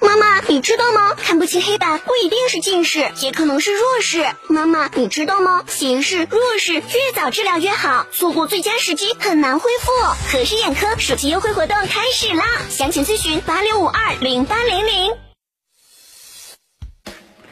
[0.00, 1.14] 妈妈，你知道吗？
[1.14, 4.26] 看不清黑板不一定是近视，也可能是弱视。
[4.48, 5.62] 妈妈，你知道吗？
[5.66, 9.92] 近视、弱视越早治疗越好，错过最佳时机很难恢复。
[10.30, 12.44] 和氏眼科暑期优惠活动开始啦！
[12.68, 15.12] 详情咨询八六五二零八零零。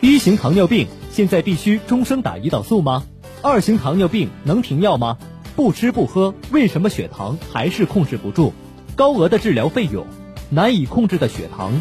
[0.00, 3.04] 一型糖尿病现在必须终生打胰岛素吗？
[3.40, 5.16] 二型糖尿病能停药吗？
[5.54, 8.52] 不吃不喝，为什么血糖还是控制不住？
[8.96, 10.06] 高额的治疗费用，
[10.50, 11.80] 难以控制的血糖。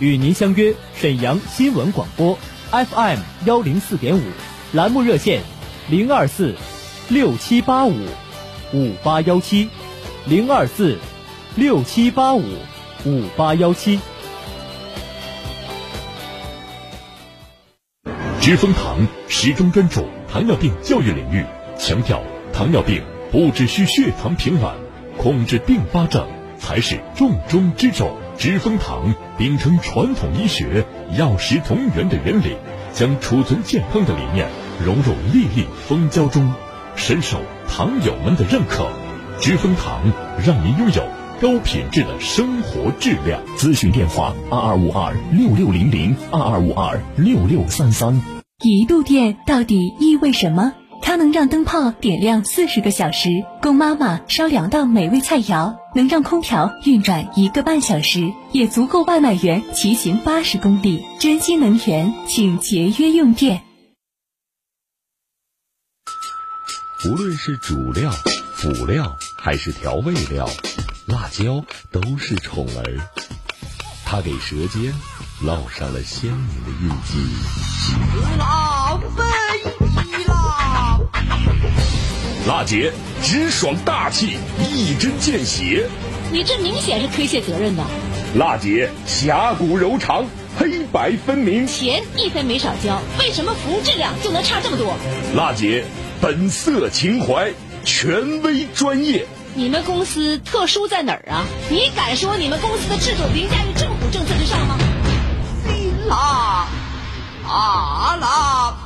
[0.00, 2.38] 与您相约沈阳新闻广播
[2.70, 4.22] FM 幺零四点五，
[4.72, 5.42] 栏目热线
[5.88, 6.54] 零二四
[7.08, 7.96] 六七八五
[8.72, 9.68] 五八幺七
[10.24, 10.98] 零二四
[11.56, 12.44] 六七八五
[13.04, 13.98] 五八幺七。
[18.40, 21.44] 知蜂堂始终专注糖尿病教育领域，
[21.76, 24.72] 强调糖尿病不只需血糖平稳，
[25.16, 26.24] 控制并发症
[26.56, 28.16] 才是重中之重。
[28.38, 30.86] 知蜂堂秉承传统医学
[31.18, 32.56] 药食同源的原理，
[32.92, 34.46] 将储存健康的理念
[34.80, 36.54] 融入粒粒蜂胶中，
[36.94, 38.88] 深受糖友们的认可。
[39.40, 40.00] 知蜂堂
[40.46, 41.02] 让您拥有
[41.40, 43.40] 高品质的生活质量。
[43.56, 48.20] 咨询电话：二二五二六六零零二二五二六六三三。
[48.62, 50.72] 一度电到底意味什么？
[51.02, 61.04] 它能让灯泡点亮四十个小时，供妈妈烧两道美味菜肴；能让空调运转一个半小时，也足够外卖员骑行八十公里。
[61.18, 63.64] 珍惜能源，请节约用电。
[67.04, 68.12] 无论是主料、
[68.54, 70.48] 辅料还是调味料，
[71.08, 73.00] 辣椒都是宠儿。
[74.04, 74.94] 它给舌尖
[75.42, 77.18] 烙上了鲜明的印记。
[78.38, 79.24] 辣飞
[80.28, 81.00] 啦！
[82.46, 85.88] 辣姐直爽大气，一针见血。
[86.30, 87.82] 你这明显是推卸责任的。
[88.36, 90.26] 辣姐侠骨柔肠，
[90.58, 91.66] 黑白分明。
[91.66, 94.94] 钱一分没少交，为什么服务质量就能差这么多？
[95.34, 95.84] 辣姐
[96.20, 97.52] 本色情怀，
[97.84, 99.26] 权威专业。
[99.54, 101.44] 你们公司特殊在哪儿啊？
[101.70, 104.76] 你敢说你们公司的制度凌驾于政府政策之上吗？
[105.66, 106.68] 辛辣、
[107.46, 108.76] 啊辣、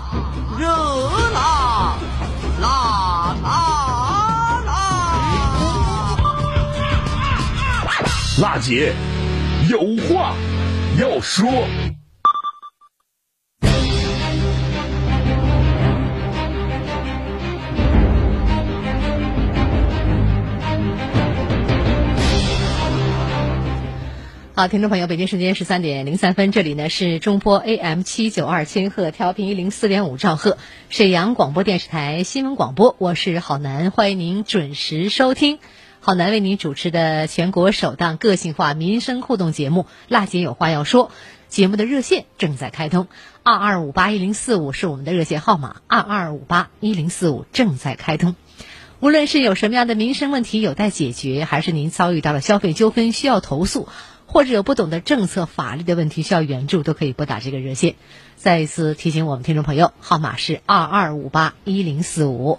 [0.58, 1.51] 热辣、辣
[8.42, 8.92] 辣姐
[9.70, 10.34] 有话
[11.00, 11.48] 要说。
[24.54, 30.58] 好，听众朋友，北京时间十三点零三分，这里呢是中波 AM 七九二千赫，调频一零四点五兆赫，
[30.90, 35.60] 沈阳广播电视台新闻广播，我是郝楠，欢迎您准时收听
[36.04, 41.08] 郝楠为您主持的全国首档个性化民生互动节目《辣姐有话要说》。
[41.48, 43.06] 节目的热线正在开通，
[43.44, 48.34] 二二五八一零四五是我们的热线号码，二二五八一零四五正在开通。
[48.98, 53.88] 无论是有什么样的民生问题有待解决，还是您遭遇到了消费纠纷需要投诉。
[54.26, 57.94] 或者有不懂的政策法律的问题需要援助，都可以拨打这个热线。
[58.34, 62.58] 再一次提醒我们听众朋友，号码是二二五八一零四五。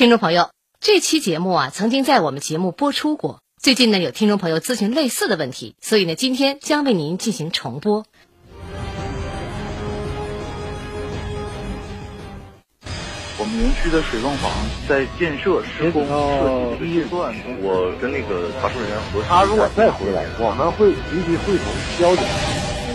[0.00, 0.48] 听众朋友，
[0.80, 3.42] 这期节目啊，曾经在我们节目播出过。
[3.60, 8.06] 最近呢，有听众朋友咨询类似的问题，所以呢，今天将为您进行重播。
[13.36, 14.50] 我们园区的水泵房
[14.88, 19.26] 在建设施工设计阶段，我跟那个查收人员核实。
[19.28, 21.66] 他如果再回来，我们会集体会同
[22.00, 22.24] 交警。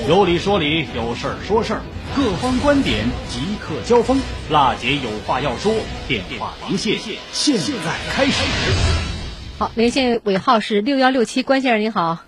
[0.10, 1.82] 有理说理，有事儿说事儿，
[2.16, 4.18] 各方观点即刻交锋。
[4.50, 5.74] 辣姐有话要说，
[6.08, 9.60] 电话连线现在开始。
[9.60, 12.20] 好，连线尾号是六幺六七，关先生您好。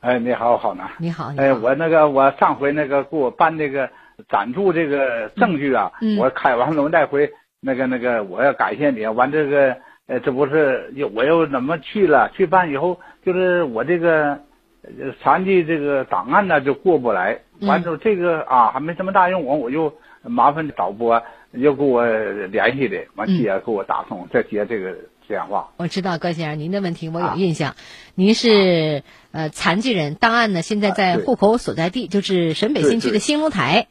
[0.00, 0.84] 哎，你好，好呢。
[0.96, 1.34] 你好。
[1.36, 3.90] 哎，我那个我上回那个给我办那个
[4.30, 7.30] 暂住这个证据啊，嗯我开完了再回
[7.60, 9.06] 那个那个，我要感谢你。
[9.06, 12.30] 完这个呃，这不是又我又怎么去了？
[12.34, 14.40] 去办以后，就是我这个
[14.82, 17.40] 呃残疾这个档案呢就过不来。
[17.60, 17.68] 嗯。
[17.68, 21.22] 完之后这个啊还没什么大用，完我就麻烦导播
[21.52, 23.38] 又给我联系的，完嗯。
[23.38, 25.70] 接给我打通，再接这个电话。
[25.76, 27.74] 我知道高先生您的问题我有印象，
[28.14, 33.88] 您是呃残疾人，档案呢现在在户口所在地就是沈北新区的兴隆台，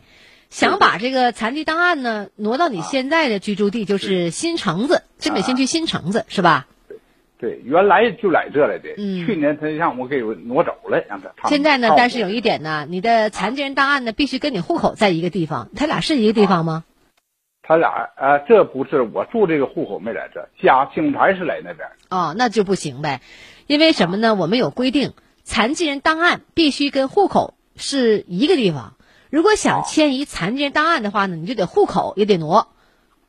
[0.49, 6.67] 想把这个残疾档案呢挪到你现在的居住地，就是新城子，沈北新区新城子是吧？
[7.37, 11.49] 对，原来就来这来的，嗯去年他让我给挪走了，让他。
[11.49, 16.85] 现在呢但是有一点呢，你的残疾人档案呢必须跟你户口在一个地方，他俩是一个地方吗？
[17.67, 21.89] 他俩呃，这不是我住这个户口没来这，家兴台是来那边。
[22.09, 23.21] 哦，那就不行呗，
[23.67, 24.35] 因为什么呢？
[24.35, 28.93] 我们有规定，残疾人档案必须跟户口是一个地方。
[29.31, 32.69] 如果想迁移残疾人档案的话呢，你就得户口也得挪。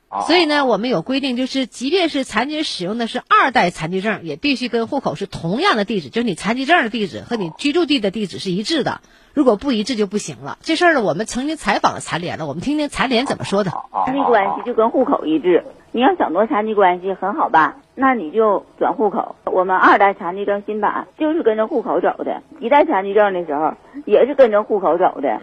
[0.09, 9.01] 啊所以呢，我们有规定，就是即便是残疾人使用的是二代残疾证，也必须跟户口是同样的地址，就是你残疾证的地址和你居住地的地址是一致的。
[9.33, 10.57] 如果不一致就不行了。
[10.61, 13.71] 这事儿呢，我们曾经采访了残联了，我们听听残联怎么说的。
[14.05, 15.63] 残疾关系就跟户口一致。
[15.91, 19.35] 你要想挪残疾关系很好办，那你就转户口。
[19.45, 23.73] 我们二代残疾证新版就是跟着户口走的，一代残疾证的时候
[24.05, 25.41] 也是跟着户口走的。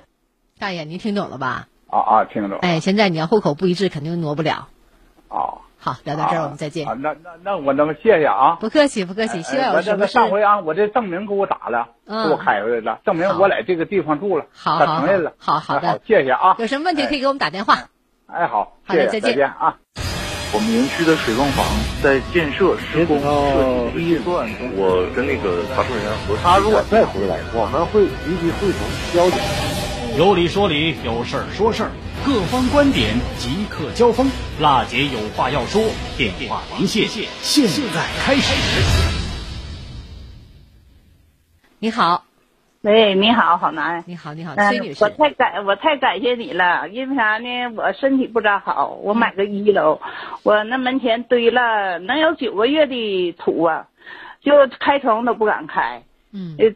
[0.59, 1.69] 大爷，您听懂了吧？
[1.95, 2.59] 啊啊，听着。
[2.59, 4.69] 哎，现在你要户口不一致，肯定挪不了。
[5.29, 5.59] 哦。
[5.79, 6.89] 好，聊到这儿，我们再见。
[6.89, 8.57] 啊，那那那我那么谢谢啊。
[8.59, 9.43] 不客气，不客气。
[9.43, 10.15] 希望有什么事。
[10.15, 15.35] 上回啊，我这证明给我打了，嗯给我开回来了，证明我在这个地方住了，好，他承认了。
[15.39, 16.57] 好好的，谢谢啊。
[16.59, 17.75] 有什么问题可以给我们打电话。
[18.27, 19.77] 哎，好，好的，再见，再见啊。
[20.55, 21.67] 我们园区的水泵房
[22.03, 28.81] 在建设施工设计预算中，我跟那个查证人员核他如果再回来，我们会立即会同
[29.13, 29.74] 交警。
[30.17, 31.91] 有理说理，有事儿说事儿，
[32.25, 34.31] 各方观点即刻交锋。
[34.61, 35.83] 辣姐有话要说，
[36.17, 37.09] 电话连线，
[37.43, 38.55] 现在开始。
[41.81, 42.23] 你好，
[42.83, 44.05] 喂，你好，好男。
[44.07, 45.03] 你好，你好，嗯崔女士。
[45.03, 47.49] 我太感我太感谢你了，因为啥呢？
[47.75, 50.01] 我身体不咋好，我买个一楼，
[50.45, 53.89] 我那门前堆了能有九个月的土啊，
[54.45, 56.05] 就开窗都不敢开。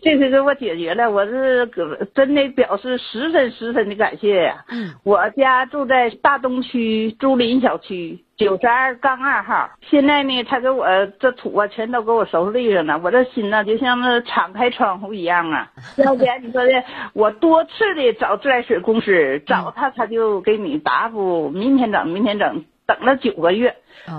[0.03, 10.87] 这次给我解决了，我是搁真的表示十分十分的感谢呀、嗯，我家住在大东区朱林小区九十二杠二号，现在呢，他给我
[11.19, 15.73] 这土啊全都给我收拾利索了，我这心呐就像那敞开窗户一样啊。
[15.99, 23.77] 要不然你说的，我多次的找自来水公司找他，他就给你答复明天整，明天整，等了九个月。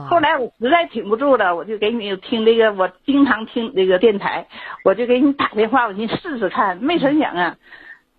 [0.07, 4.45] 后来我实在挺不住了，我就给你听这个，我经常听这个电台，
[4.86, 7.56] 我就给你打电话，我寻思试试看，没成想啊，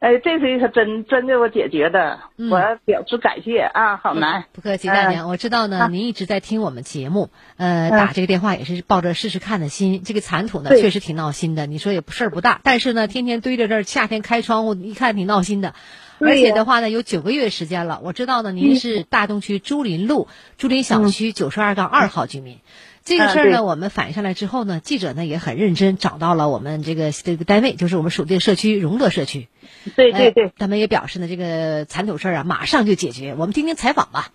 [0.00, 4.46] 哎，这回可真真给我解决的，嗯我表示感谢啊，好难。
[4.52, 10.02] 不客气，大娘，嗯我知道呢，啊您一直在听我们节目，呃，嗯打这个电话也是抱着试试看的心。
[10.04, 11.66] 这个残土呢，确实挺闹心的。
[11.66, 15.74] 你说也不事儿不大，但是呢，天天堆着这儿，夏天开窗户，一看挺闹心的。
[16.20, 18.00] 而且的话呢，有九个月时间了。
[18.02, 20.28] 我知道呢，您嗯是大东区朱林路
[20.58, 22.58] 朱林小区九十二杠二号居民。
[23.02, 29.48] 这个嗯事儿呢，对我们反映上来之后呢，记者呢也很认真，找到了我们这个这个单位，就是我们属地的社区荣乐社区。
[29.96, 33.34] 对对对哎，他们也表示呢，这个残土事儿啊，马上就解决。
[33.38, 34.28] 我们听听采访吧。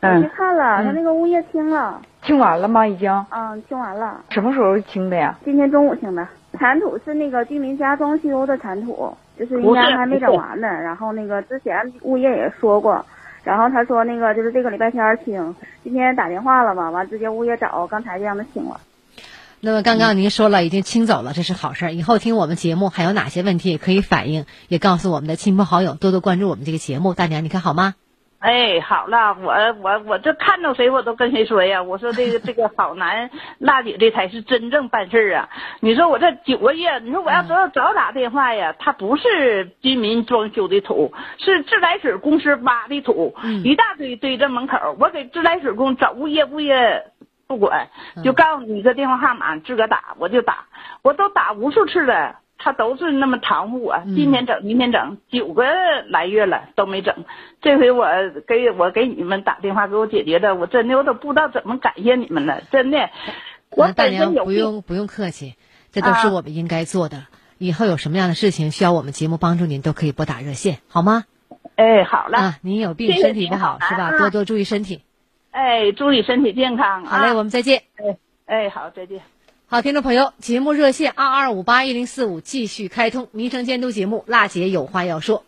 [0.00, 2.02] 嗯我去看了，他那个物业清了。
[2.26, 2.86] 清完了吗？
[2.86, 3.26] 已经？
[3.30, 4.24] 嗯，清完了。
[4.30, 5.38] 什么时候清的呀？
[5.44, 6.26] 今天中午清的。
[6.58, 10.66] 残土是那个居民家装修的残土，就是应该还没整完呢。
[10.66, 13.04] 然后那个之前物业也说过，
[13.44, 15.54] 然后他说那个就是这个礼拜天儿清，
[15.84, 18.80] 今天打电话了嘛，完直接物业找，刚才就让他清了。
[19.60, 21.92] 那么刚刚您说了已经清走了，这是好事儿。
[21.92, 27.14] 以后听我们节目还有哪些问题也可以反映，也告诉我们的亲朋好友，多多关注我们这个节目。
[27.14, 27.94] 大娘，你看好吗？
[28.40, 31.82] 哎，好了，我我我这看到谁我都跟谁说呀。
[31.82, 35.48] 我说这个 这个好男辣姐这才是真正办事儿啊！
[35.80, 44.96] 你说我这九个月，你说我要早早打电话呀，他不是居民装修的土，是自来水公司挖的土，一大堆堆在门口。
[44.98, 47.04] 我给自来水公司找物业，物业
[47.46, 47.88] 不管，
[48.24, 50.64] 就告诉你个电话号码，自个打，我就打，
[51.02, 52.36] 我都打无数次了。
[52.62, 55.64] 他都是那么搪护我，今天整，明天整，九个
[56.08, 57.24] 来月了都没整。
[57.62, 58.06] 这回我
[58.46, 63.10] 给我给你们打电话给我解决的，我真的我都不知道怎么感谢你们了，真的。
[63.70, 65.54] 我那大娘本身有不用不用客气，
[65.90, 67.24] 这都是啊我们应该做的。
[67.58, 71.24] 以后有什么样的事情需要我们节目帮助您，都可以拨打热线，好吗？
[71.76, 74.04] 哎，好了，啊，您有病身体不您好好是吧？
[74.04, 75.02] 啊多多注意身体。
[75.50, 77.06] 哎，注意身体健康啊！
[77.06, 77.82] 好嘞，我们再见。
[77.96, 79.20] 哎哎，好，再见。
[79.72, 85.44] 好，听众朋友，节目热线二二五八一零四五继续开通，民生监督节目，辣姐有话要说。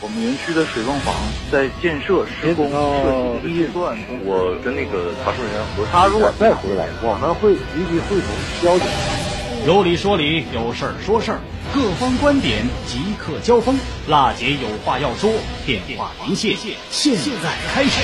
[0.00, 1.14] 我们园区的水泵房
[1.52, 8.88] 在建设施工设计阶段，我跟那个查收人员核他如果再回来，我们会立即汇总交警。
[9.64, 11.38] 有理说理，有事儿说事儿，
[11.72, 13.78] 各方观点即刻交锋。
[14.08, 15.30] 辣姐有话要说，
[15.64, 16.56] 电话连线，
[16.90, 18.00] 现在开始。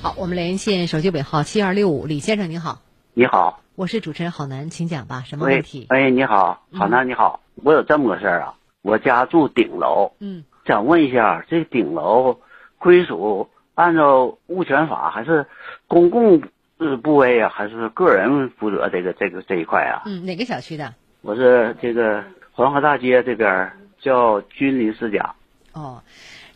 [0.00, 2.82] 好，我们连线手机尾号七二六五，李先生您好，
[3.14, 5.86] 你好，我是主持人郝楠，请讲吧，什么问题？
[5.88, 12.38] 哎，你好，郝楠你好，我有这么个事儿啊，我家住顶楼，嗯，想问一下，这顶楼
[12.78, 15.46] 归属按照物权法还是
[15.86, 16.42] 公共
[16.78, 20.02] 呃部位啊，还是个人负责这个这个这一块啊？
[20.04, 20.94] 嗯，哪个小区的？
[21.22, 22.22] 我是这个
[22.52, 25.34] 黄河大街这边儿叫君临世家，
[25.72, 26.02] 哦，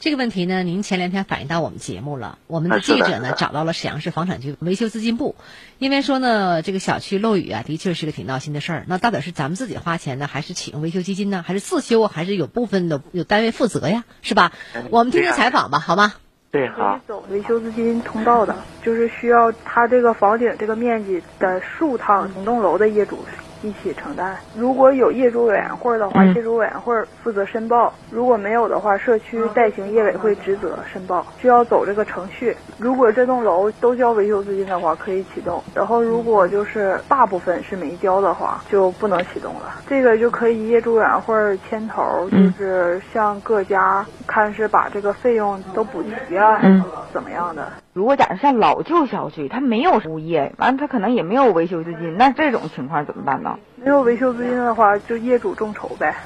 [0.04, 5.34] 这个问题呢，您前两天反映到我们节目了，我们的记者呢找到了沈阳市房产局维修资金部，
[5.78, 8.84] 因为说呢，这个小区漏雨啊，的确是个挺闹心的事儿。
[8.86, 11.42] 那到底是咱们自己花钱呢，还是启用维修基金呢？
[11.42, 14.04] 还是自修，还是有部分的有单位负责呀？
[14.20, 14.52] 是吧？
[14.90, 16.12] 我们听听采访吧，好吗？
[16.50, 23.24] 对，可以走维修资金通道的，就是需要他这个房顶这个面积的数趟整栋楼的业主
[23.64, 24.36] 一起承担。
[24.54, 32.54] 如果有业主委员会的话，嗯业主委员会负责申报；如果没有的话，社区代行业委会职责申报，需要走这个程序。
[32.78, 39.80] 如果这栋楼都交维修资金的话，可以启动；然后如果就是大部分是没交的话，就不能启动了。
[39.88, 41.34] 这个就可以业主委员会
[41.68, 47.66] 牵头，就嗯是向各家看是把这个费用都补齐啊，嗯怎么样的。
[47.94, 53.60] 如果假如像老旧小区，它没有物业，完了它可能也没有维修资金，那这种情况怎么办呢？
[53.76, 56.16] 没有维修资金的话，就业主众筹呗。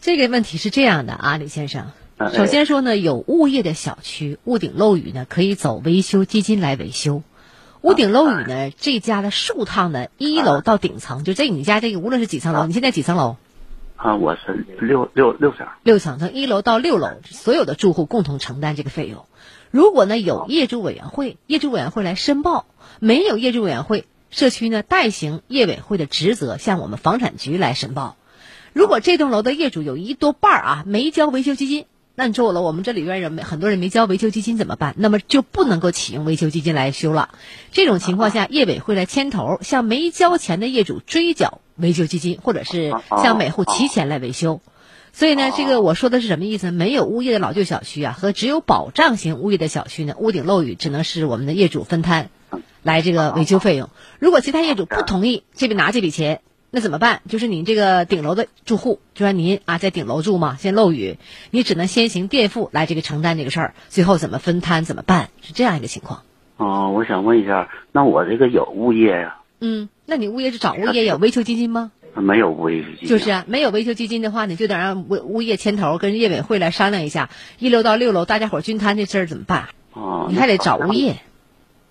[0.00, 1.92] 这个问题是这样的啊，李先生。
[2.16, 7.22] 嗯首先说呢，有物业的小区屋顶漏雨呢，可以走维修基金来维修。
[7.82, 13.36] 屋顶漏雨呢，这家的数趟呢，一楼到顶层，就这你家这个无论是几层楼，你现在几层楼？
[13.96, 19.26] 啊，我是六六六层，六层，从一楼到六楼，所有的住户共同承担这个费用。
[19.70, 22.64] 如果呢有业主委员会，业主委员会来申报；
[23.00, 28.16] 没有业主委员会，社区呢代行业委会的职责，向我们房产局来申报。
[28.72, 34.94] 如果这栋楼的业主有一多半儿啊没交维修基金，那你说我了，我们这里边人没很多人没交维修基金怎么办？
[34.98, 37.30] 那么就不能够启用维修基金来修了。
[37.70, 44.60] 这种情况下，业委会来牵头，向没交钱的业主追缴维修基金，或者是向每户提前来维修。
[45.18, 46.70] 所以呢，这个我说的是什么意思？
[46.70, 52.30] 没有物业的老旧小区啊，和只有保障型物业的小区呢，屋顶漏雨只能是我们的业主分摊
[52.84, 53.90] 来这个维修费用。
[54.20, 57.20] 如果其他业主不同意这边拿这笔钱，那怎么办？
[57.28, 61.18] 就是您这个顶楼的住户，就说您啊在顶楼住嘛，现在漏雨，
[61.50, 65.30] 你只能先行垫付来这个承担这个事儿，最后怎么分摊怎么办？
[65.42, 66.22] 是这样一个情况。
[66.58, 71.90] 哦，我想问一下，那我这个有物业呀、嗯，那你物业是找物业有维修基金吗？
[72.22, 73.08] 没有物业基金？
[73.08, 79.68] 就是啊，没有维修基金的话，你就得让物物业牵头跟业委会来商量一下，一楼到六楼大家伙均摊这事儿怎么办？
[79.92, 81.16] 哦，你还得找物业。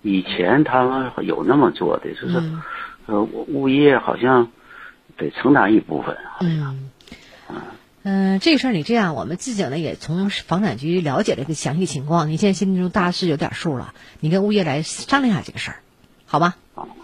[0.02, 2.62] 以前他们有那么做的，就是、嗯
[3.06, 4.50] 呃，物业好像
[5.16, 6.16] 得承担一部分。
[6.40, 6.90] 嗯，
[8.04, 15.76] 嗯、这个事儿你这样，我们记者呢也从房产局了解了个详细情况，你现在心中大致有点数了，你跟物业来商量一下这个事儿，
[16.26, 16.56] 好吧？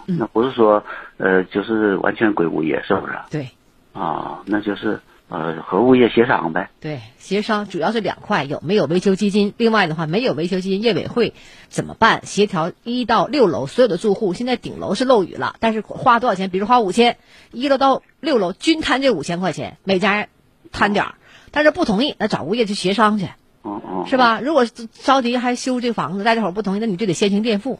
[0.06, 0.84] 那不是说
[1.16, 3.14] 呃，就是完全归物业，是不是？
[3.30, 3.48] 对。
[3.92, 6.68] 啊，那就是呃和物业协商呗。
[6.80, 9.54] 对，协商主要是两块，有没有维修基金？
[9.56, 11.32] 另外的话，没有维修基金，业委会
[11.68, 12.26] 怎么办？
[12.26, 16.50] 协调一到六楼所有的住户，现在顶楼是漏雨了，但是花多少钱？
[16.50, 17.18] 比如花五千，
[17.52, 20.26] 一楼到六楼均摊这五千块钱，每家
[20.72, 21.14] 摊点儿。
[21.52, 23.26] 但是不同意，那找物业去协商去，
[23.62, 24.04] 哦哦。
[24.08, 24.40] 是吧？
[24.40, 27.78] 如果着急还修这房子，大家伙儿不同意，那你就得先行垫付。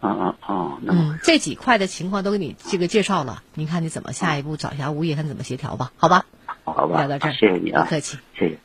[0.00, 0.78] 啊啊啊！
[0.82, 5.92] 那嗯，这几块的情况都给你这个介绍了，您看你怎么下一步找一下物业，看怎么协调吧？
[5.96, 6.26] 好吧？
[6.64, 8.58] 好吧，聊到这儿，谢谢你啊，不客气，谢谢。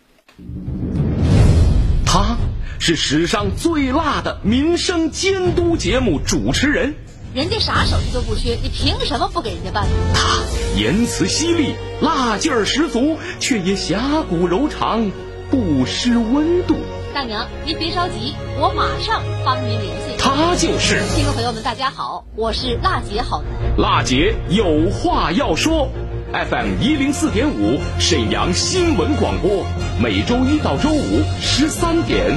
[2.05, 2.37] 他
[2.79, 6.95] 是史上最辣的民生监督节目主持人，
[7.33, 9.87] 人家啥手续都不缺，你凭什么不给人家办？
[10.13, 10.43] 他
[10.77, 15.11] 言辞犀利，辣劲儿十足，却也侠骨柔肠，
[15.49, 16.75] 不失温度。
[17.13, 20.15] 大娘，您别着急，我马上帮您联系。
[20.17, 23.77] 他就是听众朋友们，大家好，我是辣姐好男。
[23.77, 25.89] 辣姐有话要说
[26.31, 29.65] ，FM 一零四点五沈阳新闻广播，
[30.01, 32.31] 每周一到周五十三点，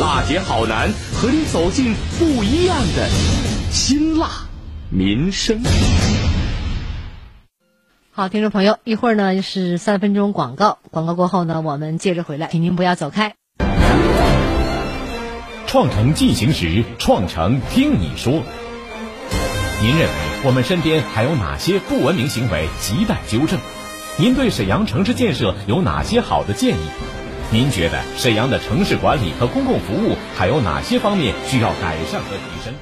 [0.00, 3.08] 辣姐好男和你走进不一样的
[3.72, 4.28] 辛辣
[4.90, 5.60] 民生。
[8.12, 13.34] 好，听众朋友，一会儿呢是三分钟广告，广告过后呢，我们接着回来，请您不要走开。
[15.74, 18.44] 创城进行时，创城听你说。
[19.82, 20.14] 您认为
[20.44, 23.58] 我们身边还有哪些不文明行为亟待纠正？
[24.16, 26.86] 您对沈阳城市建设有哪些好的建议？
[27.50, 32.72] 您觉得沈阳的城市管理和公共服务还有哪些方面需要改善和提升？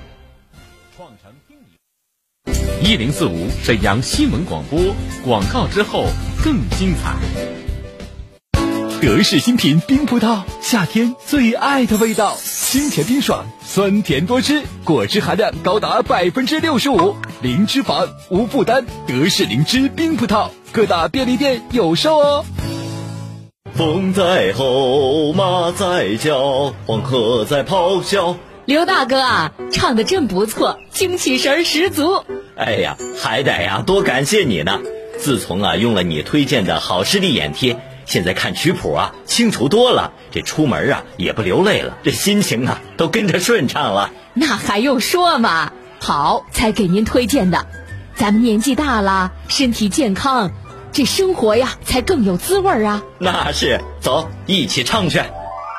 [0.94, 4.78] 创城听你一零四五沈阳新闻广播
[5.24, 6.04] 广告之后
[6.44, 7.16] 更精彩。
[9.02, 18.86] 德式新品冰葡萄，夏天最爱的味道，清甜冰爽，酸甜多汁，果汁含量高达百分之六十五，零脂肪，无负担。
[19.08, 22.44] 德式灵芝冰葡萄，各大便利店有售哦。
[23.74, 28.36] 风在吼，马在叫，黄河在咆哮。
[28.66, 32.22] 刘大哥啊，唱的真不错，精气神儿十足。
[32.56, 34.78] 哎呀，还得呀多感谢你呢。
[35.18, 37.76] 自从啊用了你推荐的好视力眼贴。
[38.06, 40.12] 现在看曲谱啊，清楚多了。
[40.30, 44.10] 这出门啊也不流泪了，这心情啊都跟着顺畅了。
[44.34, 45.72] 那还用说吗？
[46.00, 47.66] 好，才给您推荐的。
[48.14, 50.50] 咱们年纪大了，身体健康，
[50.92, 53.02] 这生活呀才更有滋味啊。
[53.18, 55.22] 那是，走，一起唱去。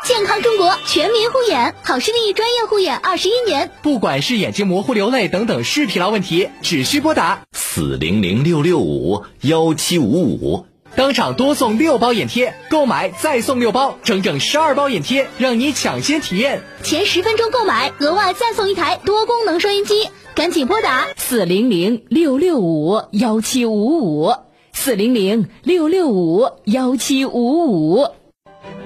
[0.03, 3.71] 健康中国，全民护眼，好视力专业护眼二十一年。
[3.81, 10.65] 不管是眼睛模糊、流泪等等视疲劳问题，只需拨打四零零六六五幺七五五。
[10.95, 16.61] 当场多送六包眼贴，购买再送六包，整整十二包眼贴，让你抢先体验。
[16.83, 24.35] 前十分钟购买，额外再送一台多功能收音机，赶紧拨打四零零六六五幺七五五
[24.71, 28.07] 四零零六六五幺七五五。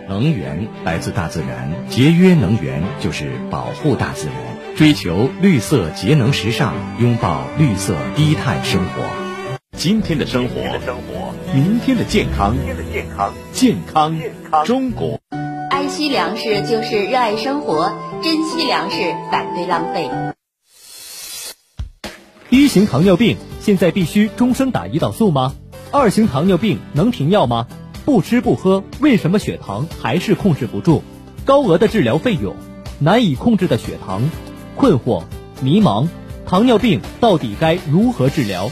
[0.07, 9.26] 能源来自大自然，节约能源就是保护大自然，追求绿色节能时尚，拥抱绿色低碳生活。
[9.77, 10.55] 今天的生活，
[11.53, 12.55] 明天的健康，
[13.53, 14.19] 健康
[14.65, 15.19] 中国。
[15.69, 17.93] 爱惜粮食就是热爱生活，
[18.23, 18.95] 珍惜粮食，
[19.31, 20.09] 反对浪费。
[22.49, 25.53] 一型糖尿病现在必须终生打胰岛素吗？
[25.91, 27.67] 二型糖尿病能停药吗？
[28.03, 31.03] 不吃不喝，为什么血糖还是控制不住？
[31.45, 32.55] 高额的治疗费用，
[32.97, 34.27] 难以控制的血糖，
[34.75, 35.21] 困惑、
[35.61, 36.07] 迷茫，
[36.47, 38.71] 糖尿病到底该如何治疗？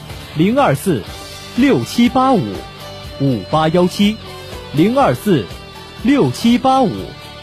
[0.37, 1.03] 零二四
[1.57, 2.41] 六七八五
[3.19, 4.15] 五八幺七，
[4.71, 5.45] 零二四
[6.03, 6.89] 六七八五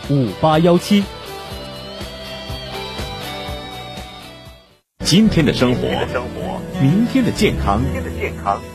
[0.08, 1.04] 五八幺七。
[5.04, 5.82] 今天的生活，
[6.80, 7.82] 明天的健康，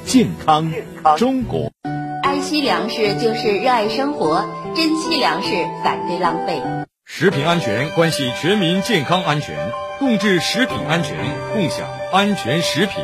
[0.05, 0.71] 健康
[1.17, 1.71] 中国。
[2.21, 5.49] 爱惜粮食就是热爱生活，珍惜粮食，
[5.83, 6.61] 反对浪费。
[7.05, 11.17] 食品安全关系全民健康安全，共治食品安全，
[11.51, 13.03] 共享安全食品。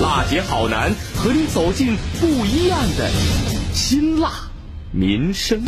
[0.00, 3.10] 辣姐好男和你走进不一样的
[3.74, 4.32] 辛辣
[4.92, 5.62] 民生。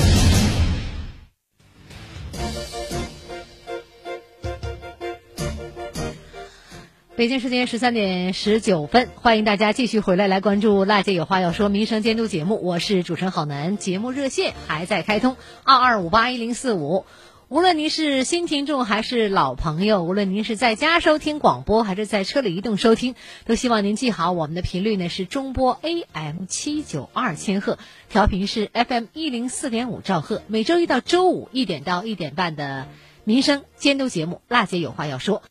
[7.14, 17.05] 北京时间十三点十九分，欢迎大家继续回来来关注《辣姐有话要说》民生监督节目，我是主持人郝楠，节目热线还在开通二二五八一零四五。
[17.53, 27.77] 无论您是新听众还是老朋友，无论您是在家收听广播还是在车里移动收听，都希望您记好我们的频率呢是中波 AM 七九二千赫，
[28.09, 30.41] 调频是 FM 一零四点五兆赫。
[30.47, 32.87] 每周一到周五一点到一点半的
[33.23, 35.43] 民生监督节目，辣姐有话要说。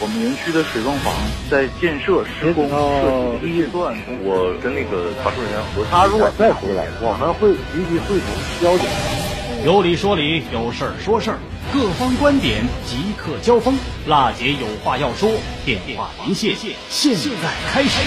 [0.00, 1.12] 我们园区的水泵房
[1.50, 9.17] 在建设施工设计阶段，我跟那个查收人员核他如果再回来，我们会积极会同交警。
[9.64, 11.38] 有理说理，有事儿说事儿，
[11.72, 13.74] 各方观点即刻交锋。
[14.06, 15.28] 辣姐有话要说，
[15.66, 16.54] 电话连线，
[16.88, 17.98] 现在开始。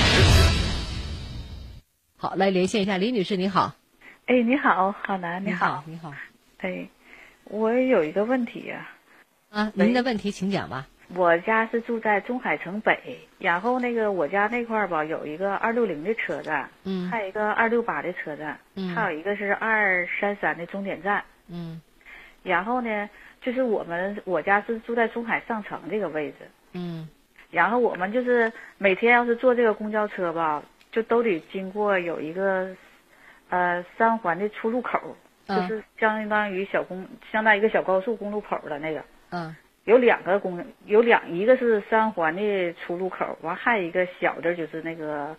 [2.16, 3.76] 好，来连线一下李女士，你好。
[4.28, 6.14] 哎，你好，郝楠，你好，你好。
[6.60, 6.88] 哎，
[7.44, 8.90] 我有一个问题呀。
[9.50, 10.88] 啊，您的问题请讲吧。
[11.14, 21.22] 我家是住在中海城北，然后那个我家那块儿吧，有一个二六零的车站，嗯还有一个二六八的车站，嗯还有一个是二三三的终点站。
[21.52, 21.82] 嗯。
[22.44, 23.10] 然后呢，
[23.42, 26.38] 就是我们我家是住在中海上城这个位置，
[26.74, 27.08] 嗯。
[27.52, 32.76] 然后我们就是每天要是坐这个公交车吧，就都得经过有一个
[33.50, 35.00] 呃三环的出入口，
[35.48, 35.68] 就嗯。
[35.68, 39.04] 是相当于小公相当于一个小高速公路口的那个。
[39.32, 39.56] 嗯。
[39.86, 45.36] 有两个公有两一个是三环的出入口，完还有一个小的，就是那个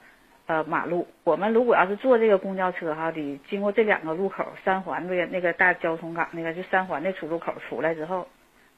[0.52, 1.06] 呃马路。
[1.24, 8.28] 我们如果要是坐这个公交车哈，得经过这两个路口，三环那个那个大交通港那个就三环的出入口出来之后，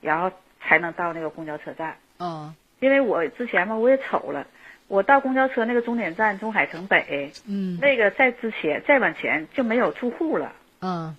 [0.00, 1.96] 然后才能到那个公交车站。
[2.18, 4.46] 嗯因为我之前吧我也瞅了，
[4.88, 10.52] 我到公交车那个终点站中海城北，嗯那个在之前再往前就没有住户了。
[10.80, 11.16] 嗯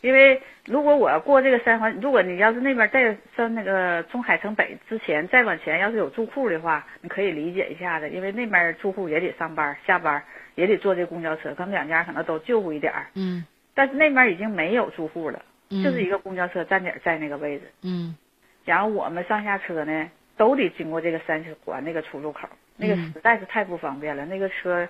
[0.00, 10.22] 因为如果我要过这个三环，如果你要是那边再上那个中海城北之前再往前，要是有住户的话，你可以理解一下子，因为那边住户也得上班下班，
[10.54, 13.06] 也得坐这公交车，他们两家可能都就乎一点儿。
[13.14, 17.64] 嗯但是那边已经没有住户了，嗯就是一个公交车站点在那个位置。
[17.82, 18.16] 嗯
[18.64, 24.26] 然后我们上下车呢，都得经过这个三环那个出入口，那个嗯实在是太不方便了。
[24.26, 24.86] 那个车，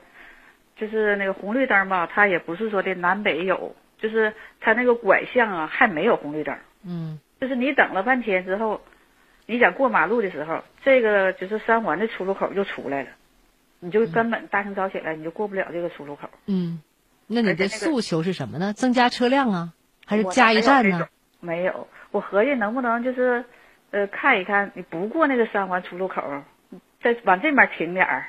[0.76, 8.80] 就是那个红绿灯吧，它也不是说的南北有，就是它那个拐向啊还没有红绿灯，嗯就是你等了半天之后，
[9.46, 13.08] 你想过马路的时候，这个就是三环的出入口就出来了，
[13.80, 16.28] 你就根本大清早起来你就过不了这个出入口。
[16.46, 16.82] 嗯，
[17.26, 18.72] 那你的诉求是什么呢？
[18.72, 19.72] 增加车辆啊，
[20.06, 21.08] 还是加一站呢？
[21.40, 23.44] 没有，我合计能不能就是，
[23.92, 26.42] 呃，看一看，你不过那个三环出入口，
[27.00, 28.26] 再往这边停点儿，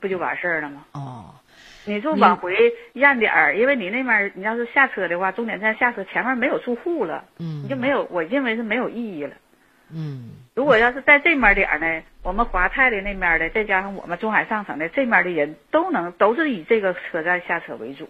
[0.00, 0.84] 不就完事儿了吗？
[0.92, 1.34] 哦，
[1.86, 2.52] 你就往回
[2.92, 9.34] 让点儿，因为你那边你要是下车的话，终点站下车前面没有住户了，嗯你就没有，我认为是没有意义了。
[9.90, 18.08] 嗯如果要是在这面点儿呢，我们华泰的那面的，再加上我们中海上城的这面的人都能都是以这个车站下车为主。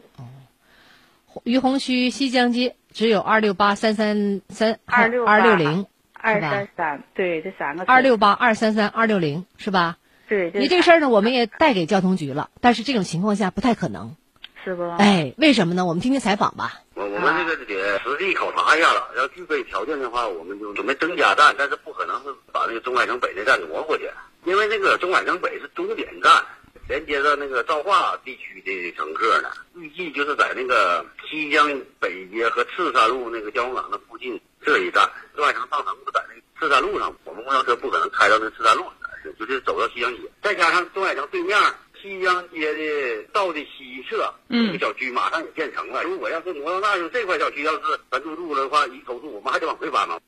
[1.45, 5.85] 于洪区西江街只有二六八三三三二六二六零
[6.15, 9.99] 二三三，对，这三个车二六八二三三二六零是吧？
[10.29, 14.17] 对，你这个事儿呢，我们也带给交通局了，但是这种情况下不太可能。
[14.65, 14.83] 是不？
[14.99, 15.87] 哎，为什么呢？
[15.87, 16.81] 我们听听采访吧。
[16.95, 24.11] 我我们这个得实地考察一下了，要具备条件的话，我们就准备增加站，但是不可能是把那个中海城北那站挪过去，
[24.45, 26.43] 因为那个中海城北是终点站，
[26.89, 29.51] 连接到那个造化地区的乘客呢。
[29.77, 35.09] 预计就是在那个西江北街和赤山路那个交通港的附近这一站。
[35.37, 38.93] 中海城上城是在那个赤山路上，我们公交车不可能开到那赤山路上，
[39.35, 41.59] 就是走到西江街，再加上东海城对面。
[42.03, 46.03] 西江街的道的西侧，嗯这个小区马上也建成了。
[46.05, 50.21] 如果要是挪到那儿，这块小区要是咱入住了的话，一投诉我们还得往回搬吗？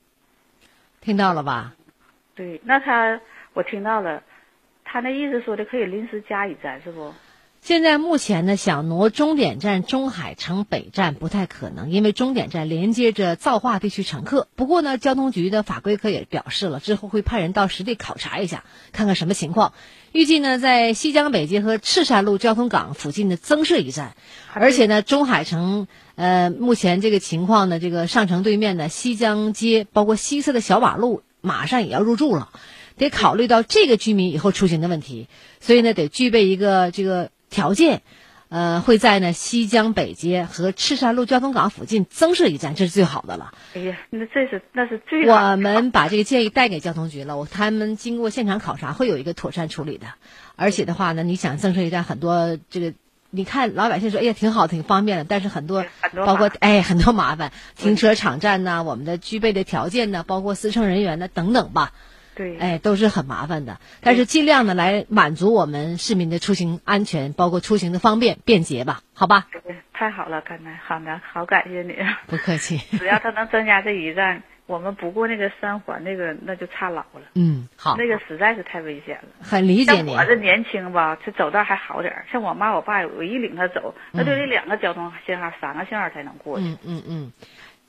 [1.02, 1.74] 听到了吧？
[2.34, 3.20] 对，那他
[3.52, 4.22] 我听到了，
[4.82, 7.14] 他那意思说的可以临时加一站，是不？
[7.60, 14.48] 现在目前呢，想挪终点站中海城北站不太可能，因为终点站连接着造化地区乘客。
[14.54, 19.74] 不过呢，交通局的法规科也表示了，之后会派人到实地考察一下，看看什么情况。
[20.12, 24.16] 预计呢，在西江北街和赤山路交通港附近的增设一站，
[24.54, 32.48] 而且呢，中海城呃目前这个情况呢，这个上城对面的西江街，包括西侧的小马路，马上也要入住了，
[32.96, 35.28] 得考虑到这个居民以后出行的问题，
[35.60, 37.30] 所以呢，得具备一个这个。
[37.50, 38.02] 条件，
[38.48, 43.52] 呃，会在呢西江北街和赤山路交通港附近增设一站，这是最好的了。
[43.74, 50.06] 哎呀，那这是那是最好我们把这个建议带给交通局了，我他们经过现场考察，会有一个妥善处理的。
[50.56, 52.94] 而且的话呢，你想增设一站，很多这个，
[53.30, 55.84] 你看老百姓说，哎呀，挺好，挺方便的，但是很多
[56.14, 61.92] 包括哎很多麻烦，停车场站呐，我们的具备的条件呢，包括司乘人员呢等等吧。
[62.38, 69.48] 对，哎，都是很麻烦的，但是尽量的来满足我们市民的出行安全，包括出行的方便便捷吧，好吧？
[69.92, 71.96] 太好了，刚才好的，好感谢你。
[72.28, 72.78] 不客气。
[72.96, 77.22] 只要他能增加这一站，我们不过那个三环那个那就差老了。
[77.34, 77.96] 嗯，好。
[77.96, 79.28] 那个实在是太危险了。
[79.42, 80.14] 很理解你。
[80.14, 82.26] 我这年轻吧，这走道还好点儿。
[82.30, 86.66] 像我妈我爸，我一领他走，那就得两个交通信号、三个信号才能过去。
[86.66, 87.32] 嗯嗯嗯。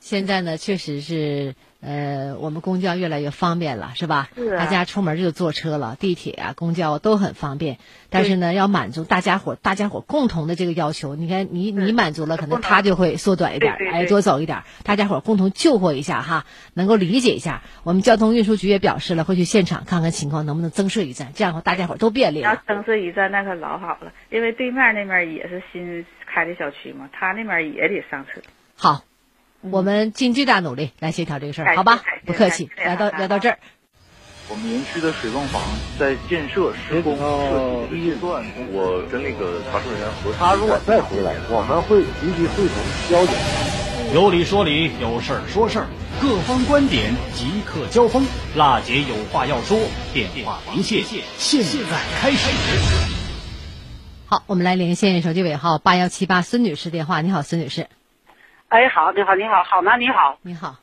[0.00, 4.30] 现在呢，确实是，呃，我们公交越来越方便了，是吧？
[4.34, 4.56] 是、啊。
[4.58, 7.76] 大家出门就坐车了，地铁啊、公交都很方便。
[8.08, 11.16] 但是呢，要满足大家伙、大家伙共同的这个要求。
[11.16, 14.62] 你看，你你满足了，可能他就会缩短一点，哎，多走一点。
[14.84, 17.62] 大家伙共同救活一下哈，能够理解一下。
[17.82, 22.48] 我们交通运输局也表示了，会去现场看看情况，能不能增设一站，这样的话大家伙都便利了。
[22.48, 28.40] 要增设一站，那可老好了，因为对面那边也是新开的小区嘛，他那边也得上车。
[28.74, 29.02] 好。
[29.62, 32.02] 我们尽最大努力来协调这个事儿，好吧？
[32.24, 33.58] 不客气，聊到聊到这儿。
[34.48, 35.62] 我们园区的水泵房
[35.98, 42.74] 在建设施工设计阶段，我跟那个查收人员核他如果再回来，我们会积极会同
[43.10, 43.34] 交警。
[44.14, 45.86] 有理说理，有事儿说事儿，
[46.20, 48.26] 各方观点即刻交锋。
[48.56, 49.78] 辣姐有话要说，
[50.14, 51.04] 电话连线，
[51.36, 52.48] 现在开始。
[54.26, 57.20] 好，我们来连线手机尾号八幺七八孙女士电话。
[57.20, 57.88] 你好，孙女士。
[58.70, 60.76] 哎，好，你好，你好，好男，你好，你好。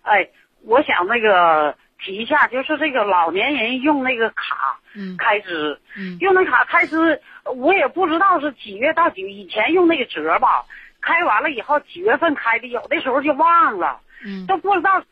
[0.00, 0.26] 哎，
[0.64, 5.14] 我想那个提一下，就是这个老年人用那个卡嗯。
[5.18, 6.16] 开支，嗯。
[6.20, 7.20] 用那卡开支，
[7.54, 10.64] 我也不知道是几月到几月，以前用那个折吧，
[11.02, 14.46] 开完了以后几月份开的，有的时候就忘了，嗯。
[14.46, 15.02] 都不知道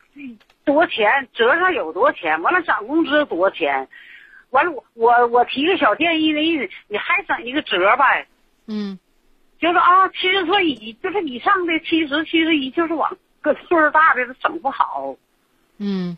[0.65, 3.87] 多少钱，折上有多少钱，完了涨工资多少钱，
[4.49, 8.25] 完了我我我提个小建议的意思，你还整一个折呗。
[8.67, 8.97] 嗯
[9.59, 15.15] 就是啊，七十岁以就是以上的七十、七十一，就是往个岁数大的都整不好
[15.77, 16.17] 嗯，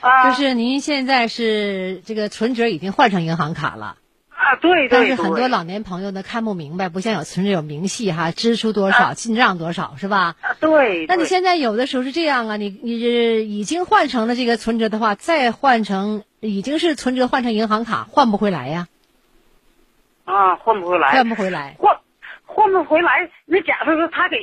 [0.00, 0.28] 啊。
[0.30, 3.96] 就是您现在是这个存折已经换成银行卡了。
[4.34, 5.06] 啊，对对但。
[5.06, 10.34] 是很多老年朋友呢看不明白，不像有存折有明细哈，支出多少，进账多少是吧？
[10.40, 11.06] 啊对。
[11.06, 18.88] 那你现在有的时候是这样啊，你你是已经换成了这个存折的话，再换成已经是存折换成银行卡，换不回来呀，
[20.24, 21.76] 啊换不回来，换不回来。
[21.78, 21.96] 换
[22.62, 23.28] 换不回来。
[23.44, 24.36] 那假设说他给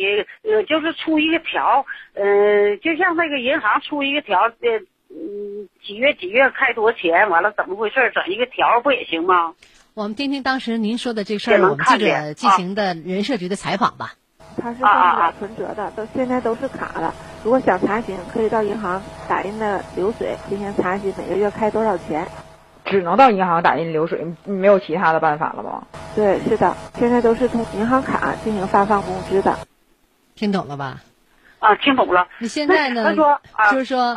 [0.44, 4.70] 呃，就是出一个条，呃，就像那个银行出一个条，呃，
[5.10, 9.54] 嗯，几月几月开多少钱，完了怎么回事，整一个条不也行吗？
[9.94, 14.14] 我们听听当时您说的这事儿，我们记者进行的人社局的采访吧。
[14.62, 17.14] 他是上不了存折的，都现在都是卡了。
[17.44, 22.28] 如果想查询，可以到银行打印的流水进行查询，每个月开多少钱。
[22.86, 25.88] 只能到银行打印流水，你没有其他的办法了吗？
[26.16, 29.60] 对，是的，现在都是从银行卡进行发放工资的。
[30.36, 31.02] 听懂了吧？
[31.60, 32.28] 啊，听懂了。
[32.40, 34.16] 你现在呢他说，啊就是说，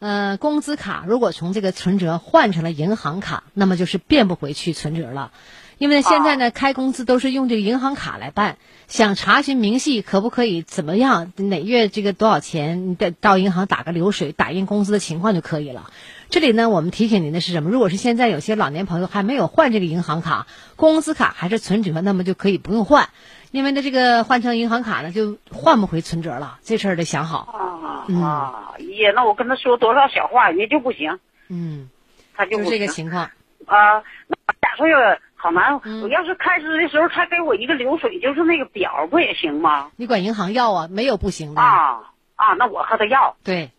[0.00, 5.30] 呃，工资卡如果从这个存折换成了银行卡，那么就是变不回去存折了。
[5.78, 15.90] 因为现在呢，开工资都是用这个银行卡来办，想查询明细可不可以怎么样，哪月这个多少钱，你得到银行打个流水，打印工资的情况就可以了。
[16.30, 17.70] 这里呢，我们提醒您的是什么？
[17.70, 23.08] 如果是现在有些老年朋友还没有换这个银行卡，工资卡还是存折，那么就可以不用换，
[23.50, 26.58] 因为呢，这个换成银行卡呢，就换不回存折了。
[26.62, 27.48] 这事儿得想好。
[27.52, 27.58] 啊
[28.14, 31.90] 啊啊，爷，那我跟他说多少小话，人家就不行，嗯，
[32.34, 33.24] 他就不就这个情况。
[33.66, 34.02] 啊。
[34.28, 34.96] 那假设有
[35.34, 39.90] 好难，嗯我要是开支的时候，他给我一个流水，就是那个表，不也行吗？
[39.96, 41.60] 你管银行要啊，没有不行的。
[41.60, 43.36] 啊啊，那我和他要。
[43.42, 43.72] 对，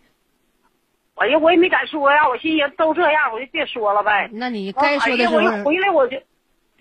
[1.16, 4.30] 哎呀，我也没敢说呀，我寻思都这样，我就别说了呗。
[4.34, 6.18] 那你该说的时候哎呀，我一回来我就，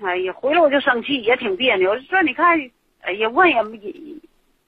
[0.03, 1.99] 哎呀，回来我就生气，也挺别扭。
[2.01, 2.59] 说你看，
[3.03, 3.95] 哎呀，问也也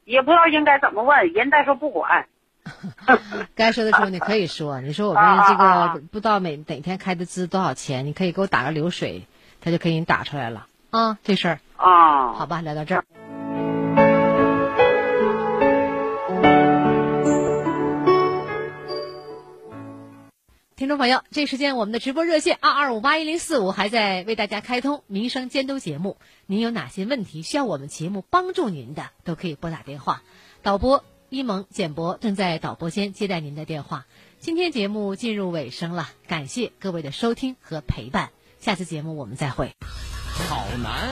[0.04, 2.26] 也不知道应该怎么问，人再说不管。
[3.56, 9.22] 该说的时候你可以说，你说我啊们这个不知道每哪天开的资多少钱，你可以给我打个流水，
[9.60, 13.04] 他就可以给你打出来了啊，这事儿啊，好吧，聊到这儿。
[20.82, 26.18] 听众朋友，这时间我们的直播热线二二五八一零四五还在为大家开通民生监督节目。
[26.46, 30.24] 您有哪些问题需要我们节目帮助您的，都可以拨打电话。
[30.60, 34.06] 导播一萌、简博正在导播间接待您的电话。
[34.40, 38.30] 今天节目进入尾声了，感谢各位的收听和陪伴。
[38.58, 39.70] 下次节目我们再会。
[40.48, 41.10] 好男，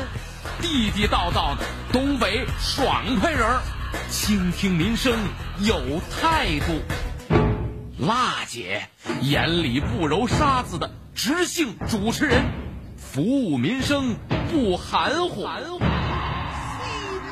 [0.61, 3.63] 地地道道的东北爽快人儿，
[4.11, 5.17] 倾听民生
[5.61, 6.75] 有态度。
[8.01, 8.89] 辣姐
[9.21, 12.47] 眼里不揉沙子的直性主持人，
[12.97, 14.17] 服务民生
[14.51, 15.45] 不含糊。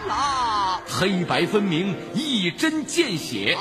[0.06, 3.56] 啦，黑白分明，一针见血。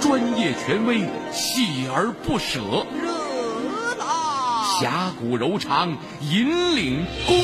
[0.00, 1.00] 专业权威，
[1.32, 2.60] 锲而不舍。
[3.02, 7.42] 热辣，侠骨柔肠，引领公益。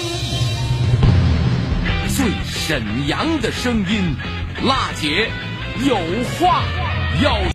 [2.17, 4.15] 最沈阳的声音，
[4.65, 5.29] 辣姐
[5.85, 5.97] 有
[6.39, 6.63] 话
[7.21, 7.37] 要。